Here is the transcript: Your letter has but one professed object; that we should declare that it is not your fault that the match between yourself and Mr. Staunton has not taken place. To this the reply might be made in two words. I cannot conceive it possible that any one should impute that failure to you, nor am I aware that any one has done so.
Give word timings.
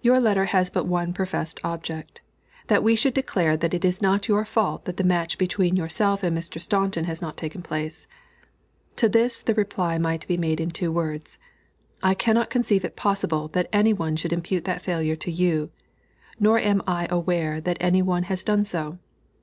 Your 0.00 0.20
letter 0.20 0.46
has 0.46 0.70
but 0.70 0.86
one 0.86 1.12
professed 1.12 1.60
object; 1.62 2.22
that 2.68 2.82
we 2.82 2.96
should 2.96 3.12
declare 3.12 3.58
that 3.58 3.74
it 3.74 3.84
is 3.84 4.00
not 4.00 4.26
your 4.26 4.46
fault 4.46 4.86
that 4.86 4.96
the 4.96 5.04
match 5.04 5.36
between 5.36 5.76
yourself 5.76 6.22
and 6.22 6.34
Mr. 6.34 6.58
Staunton 6.58 7.04
has 7.04 7.20
not 7.20 7.36
taken 7.36 7.60
place. 7.60 8.06
To 8.96 9.06
this 9.06 9.42
the 9.42 9.52
reply 9.52 9.98
might 9.98 10.26
be 10.26 10.38
made 10.38 10.60
in 10.60 10.70
two 10.70 10.90
words. 10.90 11.38
I 12.02 12.14
cannot 12.14 12.48
conceive 12.48 12.86
it 12.86 12.96
possible 12.96 13.48
that 13.48 13.68
any 13.70 13.92
one 13.92 14.16
should 14.16 14.32
impute 14.32 14.64
that 14.64 14.80
failure 14.80 15.16
to 15.16 15.30
you, 15.30 15.70
nor 16.38 16.58
am 16.58 16.82
I 16.86 17.06
aware 17.10 17.60
that 17.60 17.76
any 17.80 18.00
one 18.00 18.22
has 18.32 18.42
done 18.42 18.64
so. 18.64 18.98